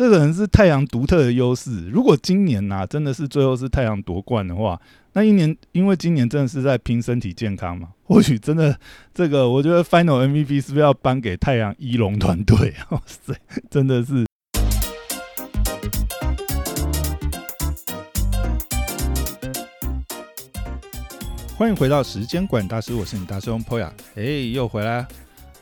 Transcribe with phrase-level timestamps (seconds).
[0.00, 1.86] 这可能是太阳独特的优势。
[1.90, 4.80] 如果今年呐真的是最后是太阳夺冠的话，
[5.12, 8.74] 那一年因为今年真的是在拼身体健康嘛， 或许真的
[9.12, 12.72] 这个我觉得 Final MVP 是不是要颁给太阳一龙团队？
[12.88, 13.34] 哇塞，
[13.68, 14.24] 真的是。
[21.58, 25.06] 欢迎回到时间管大师，我是你大师兄 Poya，哎，又回来。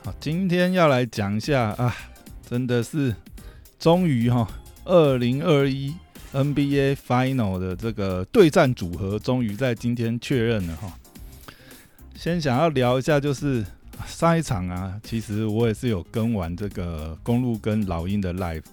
[0.05, 1.93] 好，今天要来讲一下啊，
[2.49, 3.13] 真的是
[3.79, 4.47] 终于哈，
[4.83, 5.95] 二零二一
[6.33, 10.93] NBA Final 的这个对战组合终于在今天确认了哈。
[12.15, 13.65] 先想要聊一下，就是
[14.05, 18.65] 上一场啊，其实我也是有跟完这个公路跟老鹰的 Live，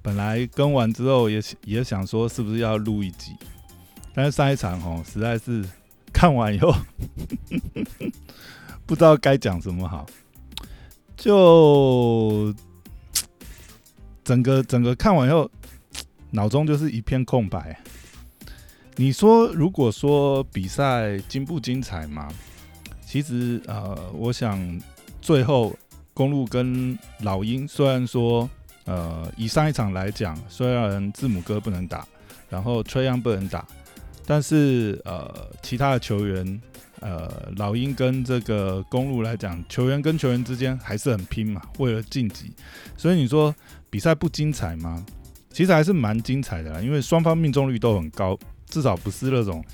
[0.00, 3.32] 本来跟完之后也也想说是不是要录一集，
[4.14, 5.64] 但是上一场哦，实在是。
[6.10, 6.74] 看完以后，
[8.86, 10.06] 不知道该讲什么好，
[11.16, 12.52] 就
[14.28, 15.50] 整个整个看完以后，
[16.32, 17.80] 脑中就是一片空白。
[18.96, 22.28] 你说，如果说比赛精不精彩嘛？
[23.06, 24.78] 其实呃，我想
[25.22, 25.74] 最后
[26.12, 28.46] 公路跟老鹰虽然说
[28.84, 32.06] 呃，以上一场来讲，虽然字母哥不能打，
[32.50, 33.66] 然后崔杨不能打。
[34.26, 36.60] 但是呃，其他的球员，
[37.00, 42.52] 呃，老鹰跟这个公路来讲，球员跟球员之间还是很拼嘛，为了晋级。
[42.96, 43.54] 所以你说
[43.90, 45.04] 比赛不精彩吗？
[45.50, 49.64] 其实还是蛮精彩的啦，因为双方命中率都很高，至少不是那种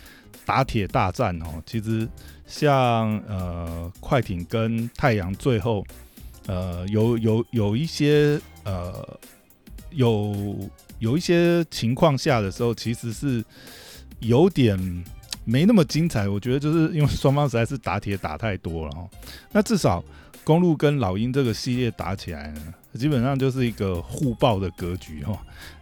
[0.44, 1.62] 打铁大战哦。
[1.66, 2.08] 其实
[2.46, 5.84] 像呃快艇跟太阳最后，
[6.46, 9.18] 呃有有有一些呃
[9.90, 13.44] 有有一些情况下的时候，其实是。
[14.20, 14.78] 有点
[15.44, 19.08] 没那么精彩，我觉得就是因为双方实在是打铁打太多了哦。
[19.52, 20.02] 那至少
[20.42, 25.38] 公路跟老鹰这个系列打起来呢，基本上就是一个互爆的格局哦。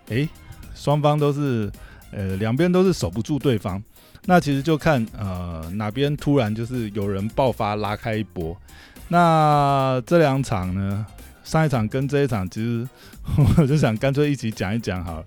[0.09, 0.29] 诶，
[0.75, 1.71] 双方都是
[2.11, 3.81] 呃两边都是守不住对方，
[4.27, 8.57] 那其实就看呃哪边突然就是有人爆发拉开一波。
[9.09, 11.07] 那这两场呢，
[11.45, 12.89] 上一场跟这一场，其实
[13.59, 15.25] 我就想干脆一起讲一讲好了，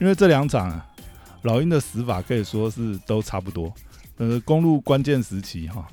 [0.00, 0.80] 因为这两场。
[1.46, 3.72] 老鹰的死法可以说是都差不多，
[4.16, 5.86] 呃，公路关键时期哈，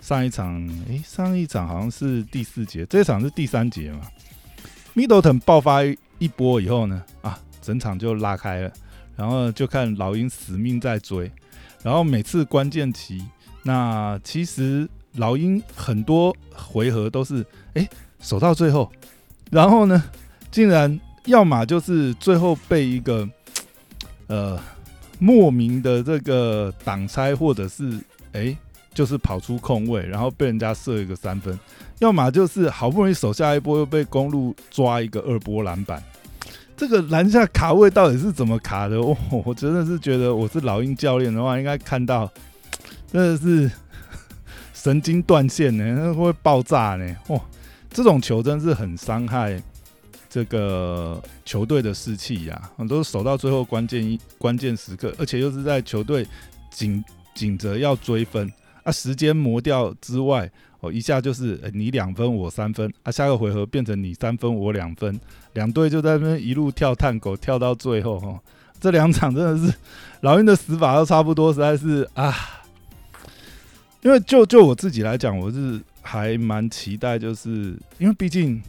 [0.00, 4.00] 上一场诶，上一场好像是第四节，这场是第三节嘛。
[4.96, 5.84] Middleton 爆发
[6.18, 8.72] 一波以后呢，啊，整场就拉开了，
[9.14, 11.30] 然后就看老鹰死命在追，
[11.84, 13.24] 然后每次关键期，
[13.62, 18.90] 那其实老鹰很多回合都是诶守到最后，
[19.52, 20.02] 然后呢，
[20.50, 23.28] 竟然要么就是最后被一个
[24.26, 24.60] 呃。
[25.18, 27.98] 莫名的这个挡拆，或者是
[28.32, 28.56] 哎，
[28.92, 31.54] 就是跑出空位，然后被人家射一个三分；
[31.98, 36.02] 要么就是好不容易守下一波，又被公路抓一个二波篮板。
[36.76, 38.96] 这个篮下卡位到底是怎么卡的？
[38.96, 42.30] 哦，我真的是觉得我是老鹰教练的话，应该看到
[43.10, 43.70] 真的是
[44.74, 47.16] 神经断线呢，会爆炸呢。
[47.28, 47.40] 哇，
[47.90, 49.62] 这种球真是很伤害。
[50.36, 56.26] 这个球队的士气呀，都是守到最后关键关键时刻，而且又是在球队
[56.70, 57.02] 紧
[57.34, 58.52] 紧着要追分
[58.82, 65.18] 啊，时间磨掉之外，哦，一下就是你两分我三分啊，下个回合变成你三分我两分，
[65.54, 68.38] 两队就在那边一路跳探狗跳到最后哈，
[68.78, 69.74] 这两场真的是
[70.20, 72.34] 老鹰的死法都差不多，实在是啊，
[74.02, 78.60] 因为就就我自己来讲，我是还蛮期待，就是因为毕竟。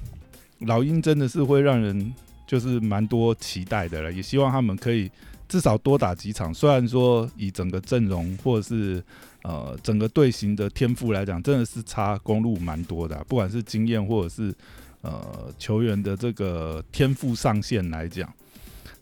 [0.59, 2.13] 老鹰真的是会让人
[2.45, 5.09] 就是蛮多期待的了，也希望他们可以
[5.47, 6.53] 至少多打几场。
[6.53, 9.03] 虽然说以整个阵容或者是
[9.43, 14.53] 呃整个队形的天赋来讲，真的是差公路蛮多的，不管是经验或者是
[15.01, 18.27] 呃球员的这个天赋上限来讲，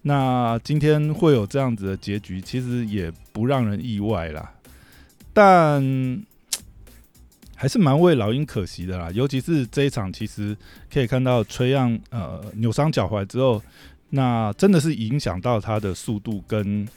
[0.01, 4.51] 那今天会有这样子的结局，其实也不让人意外啦。
[5.33, 5.81] 但
[7.55, 10.55] 还是蛮为老鹰可惜的啦，尤其是这一场，其实
[10.91, 13.61] 可以看到崔样呃扭伤脚踝之后，
[14.09, 16.87] 那真的是影响到他的速度跟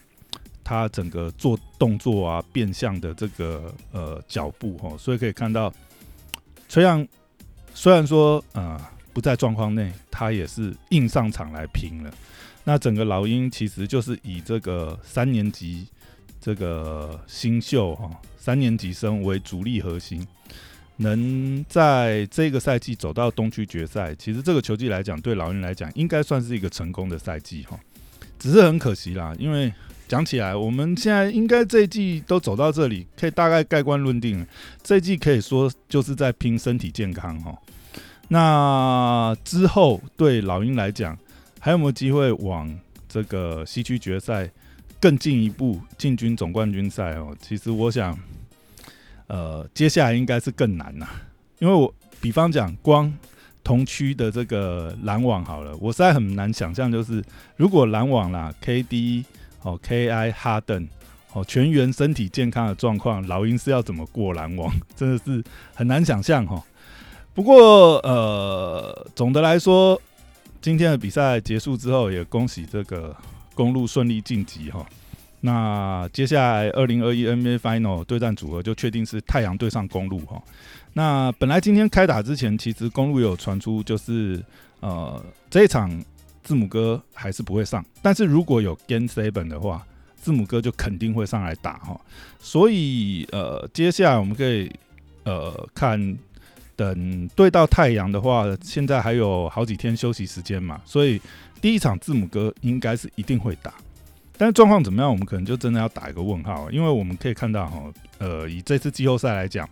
[0.64, 5.72] 他整个做动作啊变相的这个呃脚步哈，所以可以看到
[6.68, 7.06] 崔样
[7.72, 8.78] 虽然说呃
[9.12, 12.12] 不在状况内，他也是硬上场来拼了。
[12.64, 15.86] 那整个老鹰其实就是以这个三年级
[16.40, 18.10] 这个新秀哈。
[18.36, 20.26] 三年级生为主力核心，
[20.98, 27.78] 能在这个赛季走到东区决赛，其实这个球季来讲，对老鹰来讲，应该算是一个成功的赛季哈。
[28.38, 29.72] 只是很可惜啦，因为
[30.06, 34.46] 讲起来，我们现在应该这一季都走到这里，可以大概盖棺论定。
[34.82, 37.56] 这一季可以说就是在拼身体健康哈。
[38.28, 41.18] 那之后对老鹰来讲，
[41.58, 42.72] 还有没有机会往
[43.08, 44.50] 这个西区决赛
[45.00, 47.36] 更进一步进军总冠军赛哦？
[47.40, 48.18] 其实我想，
[49.28, 51.06] 呃，接下来应该是更难呐，
[51.60, 53.12] 因为我比方讲，光
[53.62, 57.22] 同区的这个篮网好了，我实在很难想象，就是
[57.56, 59.24] 如果篮网啦，KD
[59.62, 60.88] 哦，KI 哈登
[61.34, 66.62] 哦，全员身体健康的状况，老鹰是要怎么过篮网， 真的是很难想象哈。
[67.34, 70.00] 不过，呃，总的来说，
[70.62, 73.14] 今天的比赛结束之后，也恭喜这个
[73.54, 74.84] 公路顺利晋级哈。
[75.40, 80.42] 那接下来二零二一 NBA Final 对战组合就确定是太阳对上公路哈。
[80.94, 84.42] 那本来今天开打之前，其实公路有传出就是
[84.80, 85.90] 呃这一场
[86.42, 89.86] 字母哥还是不会上，但是如果有 Game Seven 的话，
[90.16, 92.00] 字母哥就肯定会上来打哈。
[92.40, 94.70] 所以呃，接下来我们可以
[95.24, 96.16] 呃看。
[96.78, 101.20] 等对到太阳的话，现在还有好几天休息时间嘛，所以
[101.60, 103.74] 第一场字母哥应该是一定会打，
[104.38, 107.82] 但是状况怎么样，我们可能就真的要打一个问号，因为我们可以看到哈，
[108.18, 109.68] 呃，以这次季后赛来讲，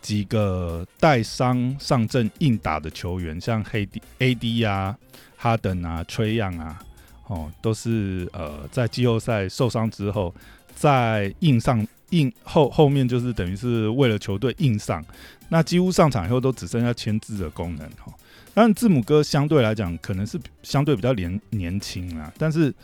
[0.00, 4.96] 几个带伤上阵硬打的球员，像黑 D A D 啊、
[5.36, 6.80] 哈登啊、崔样啊，
[7.26, 10.34] 哦，都是呃在季后赛受伤之后，
[10.74, 11.86] 在硬上。
[12.10, 15.04] 硬后后面就是等于是为了球队硬上，
[15.48, 18.12] 那几乎上场以后都只剩下签字的功能哈。
[18.56, 22.74] 但字母哥相对来讲可能是相对比较年年轻啊，但是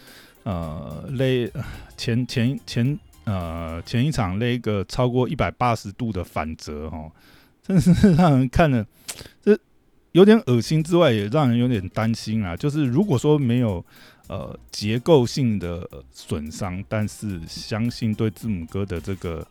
[0.43, 1.51] 呃勒
[1.97, 7.11] 前前前呃前一场勒一个超过一百八十度的反折哈，
[7.67, 8.87] 真的是让人看了
[9.41, 9.59] 这
[10.11, 12.55] 有点恶心之外，也让人有点担心啊。
[12.55, 13.83] 就是如果说没有。
[14.29, 19.47] 呃，结构性的损伤，但是相信对字母哥的这个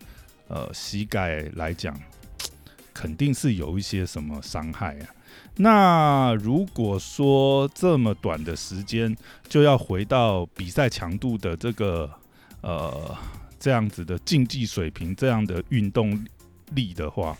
[0.48, 1.96] 呃膝盖来讲，
[2.92, 5.06] 肯定是有一些什么伤害啊。
[5.58, 9.16] 那如果说这么短的时间
[9.48, 12.10] 就要回到比赛强度的这个
[12.62, 13.16] 呃
[13.60, 16.26] 这样子的竞技水平，这样的运动
[16.74, 17.38] 力的话，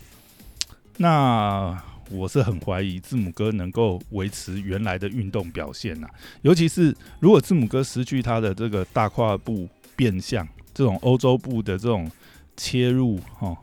[0.98, 1.82] 那。
[2.10, 6.06] 我是很怀疑字母哥能够维持原来的运动表现呐，
[6.42, 9.66] 尤其是如果字母哥失去他的这个大跨步
[9.96, 12.10] 变向，这种欧洲步的这种
[12.54, 13.56] 切入哈，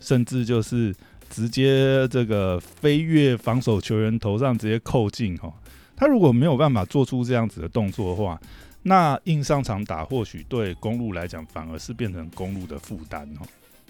[0.00, 0.92] 甚至就是
[1.30, 5.52] 直接这个飞跃防守球员头上直接扣进哈，
[5.96, 8.40] 他如果没有办法做出这样子的动作的话，
[8.82, 13.46] 那硬上场打或许对公路来讲反而是变成公路的负担哦，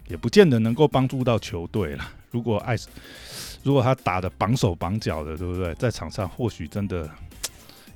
[0.08, 2.04] 也不见得能够帮助到球队了。
[2.30, 2.76] 如果爱。
[3.62, 5.74] 如果他打的绑手绑脚的，对不对？
[5.76, 7.08] 在场上或许真的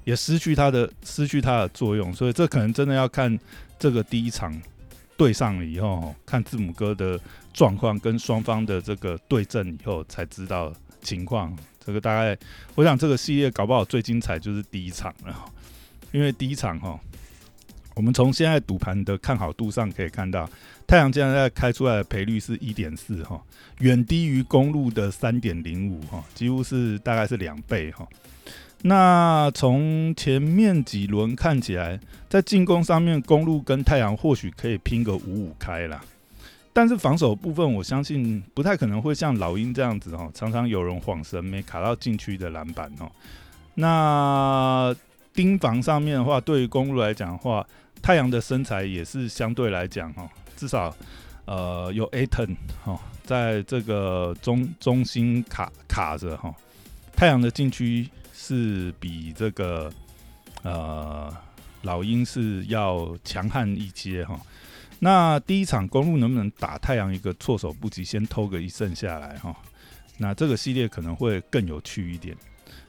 [0.05, 3.39] 也失去他的失去他的作用，所以这可能真的要看
[3.79, 4.59] 这个第一场
[5.19, 7.21] 对上了以后，看字母哥的
[7.53, 10.73] 状况跟双方的这个对阵以后才知道
[11.03, 11.55] 情况。
[11.85, 12.39] 这个大概，
[12.77, 15.53] 我想这个系列搞不好最精彩就是第一场了，
[16.13, 16.99] 因为第一场哈。
[17.97, 20.49] 我们从现在赌盘的看好度上可以看到，
[20.87, 23.43] 太阳现在开出来的赔率是一点四哈，
[23.81, 28.07] 远低于公路的三点零五哈，几乎是大概是两倍哈。
[28.83, 31.99] 那从前面几轮看起来，
[32.29, 36.01] 在进攻上面，公路跟太阳或许可以拼个五五开啦，
[36.73, 43.11] 但是防守部分，我相信不太可能会像老鹰这样子哈，常常有人晃神没卡到禁区的篮板哦。
[43.75, 44.95] 那
[45.35, 47.67] 盯防上面的话，对于公路来讲的话，
[48.01, 50.95] 太阳的身材也是相对来讲哈，至少
[51.47, 52.55] 呃有 Aton
[52.85, 56.55] 哈，在这个中中心卡卡着哈，
[57.19, 59.93] 太阳的禁区是比这个
[60.63, 61.37] 呃
[61.83, 64.41] 老鹰是要强悍一些哈。
[65.01, 69.53] 那第一场公路能不能打太阳一个措手不及，先偷个一胜下来哈？
[70.19, 72.37] 那这个系列可能会更有趣一点，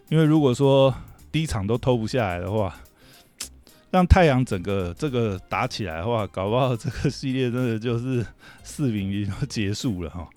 [0.09, 0.93] 因为如果说
[1.31, 2.75] 第一场都偷不下来的话。
[3.89, 8.23] 让太阳整个这个打起来的话，搞不好这个系列真的就是
[8.63, 10.29] 四比零就结束了哈。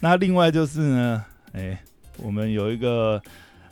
[0.00, 1.80] 那另外就是呢，哎，
[2.22, 3.22] 我们有一个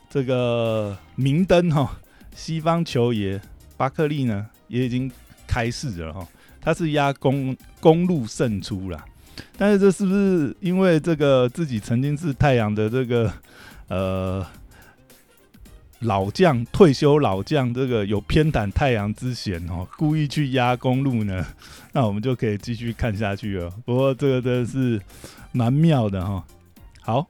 [0.09, 1.99] 这个明灯哈，
[2.35, 3.39] 西方球爷
[3.77, 5.11] 巴克利呢也已经
[5.47, 6.27] 开市了哈，
[6.59, 9.05] 他是压公公路胜出了，
[9.57, 13.31] 但是这是不是因为这个自己曾经是太阳的这个
[13.87, 14.45] 呃？
[16.03, 21.45] 老将退休老将，这个有偏袒太阳之嫌哦，故意去压公路呢，
[21.91, 23.69] 那我们就可以继续看下去了。
[23.83, 25.01] 不过这个真的是
[25.51, 26.41] 蛮妙的哈。
[27.01, 27.27] 好，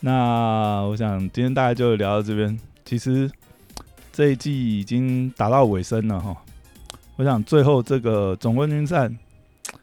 [0.00, 2.58] 那我想今天大概就聊到这边。
[2.84, 3.30] 其实
[4.12, 6.36] 这一季已经打到尾声了哈。
[7.16, 9.16] 我想最后这个总冠军战。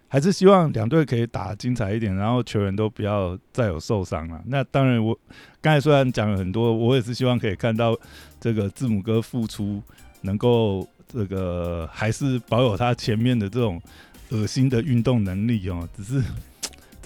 [0.10, 4.42] 还是希望两队可以打精彩一点，然后球员都不要再有受伤了。
[4.46, 5.14] 那当然，我
[5.60, 7.94] 刚才虽然讲了很多，我也是希望可以看到
[8.40, 9.84] 这个字母哥复出，
[10.22, 13.82] 能够这个还是保有他前面的这种
[14.30, 15.86] 恶心的运动能力哦。
[15.94, 16.24] 只是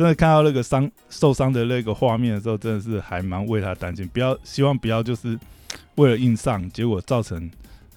[0.01, 4.07] 真的看到那个伤受伤的那个画面的时候，真的是还蛮为他担心。
[4.07, 5.39] 不要希望不要就是
[5.93, 7.47] 为了硬上，结果造成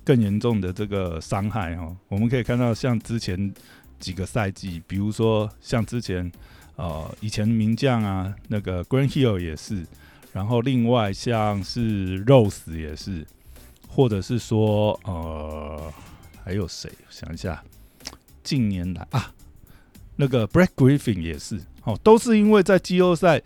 [0.04, 1.96] 更严重的这个伤害哦。
[2.08, 3.50] 我们可以看到像之前
[3.98, 6.30] 几个赛季，比如说像之前
[6.76, 9.86] 呃以前名将啊，那个 Green Hill 也是。
[10.34, 13.26] 然后另外像是 Rose 也是，
[13.88, 15.90] 或者是说呃
[16.44, 16.92] 还有谁？
[17.08, 17.64] 想一下，
[18.42, 19.32] 近年来啊，
[20.16, 23.40] 那个 Brad Griffin 也是哦，都是因为在季后赛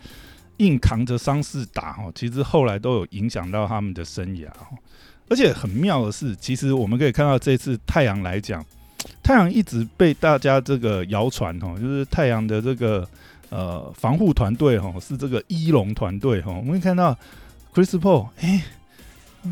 [0.58, 4.76] 硬扛着伤势打哦，其实后来都有影响到他们的生涯哦。
[5.28, 8.64] 而且很妙的是，其实我们可以看到这次太阳来讲，
[9.22, 13.08] 太阳一直被大家这个谣传哦，就是太阳的这个。
[13.50, 17.18] 呃，防护团队哦是这个一龙团队哦，我们看到
[17.72, 18.62] Chris Paul 哎，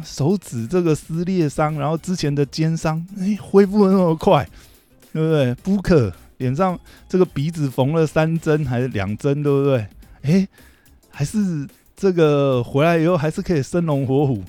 [0.04, 4.46] 手指这个撕裂伤，然后之前的肩伤哎恢复的那么快，
[5.14, 6.78] 对不对？Booker 脸上
[7.08, 9.86] 这个鼻子缝了三针还是两针，对不对？
[10.22, 10.48] 哎，
[11.10, 11.66] 还是
[11.96, 14.42] 这个回来以后还是可以生龙活虎，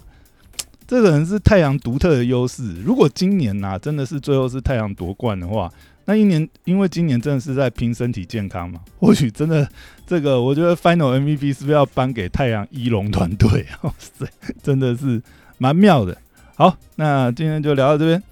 [0.88, 2.82] 这个人是太阳独特的优势。
[2.82, 5.72] 如果今年呐真的是最后是太阳夺冠的话。
[6.10, 9.70] 那一年，因为今年真的是在拼身体健康嘛，或许真的
[10.06, 13.66] 这个，我觉得 Final MVP 是不是要颁给太阳一龙团队？
[13.84, 14.26] 哇塞，
[14.64, 15.22] 真的是
[15.58, 16.18] 蛮妙的。
[16.56, 18.24] 好，那今天就聊到这边，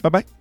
[0.00, 0.39] 拜拜。